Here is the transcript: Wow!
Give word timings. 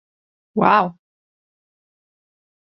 Wow! 0.55 0.97